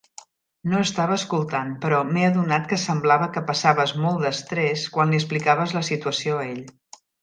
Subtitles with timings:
[0.69, 5.79] No estava escoltant, però m'he adonat que semblava que passaves molt d'estrès quan li explicaves
[5.81, 6.63] la situació a ell.